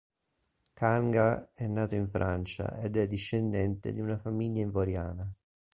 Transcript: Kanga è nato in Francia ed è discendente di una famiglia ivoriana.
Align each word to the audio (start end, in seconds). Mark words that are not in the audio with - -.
Kanga 0.73 1.51
è 1.53 1.67
nato 1.67 1.93
in 1.93 2.09
Francia 2.09 2.75
ed 2.79 2.97
è 2.97 3.05
discendente 3.05 3.91
di 3.91 3.99
una 3.99 4.17
famiglia 4.17 4.61
ivoriana. 4.63 5.31